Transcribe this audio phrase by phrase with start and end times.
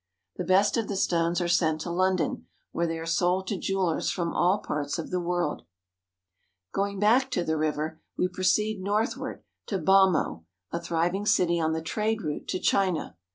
[0.37, 4.09] The best of the stones are sent to London, where they are sold to jewelers
[4.09, 5.61] from all parts of the world.
[6.73, 11.27] Going back to the river, we proceed north ward to Bhamo (ba mo'), a thriving
[11.27, 13.15] city on the trade route to China.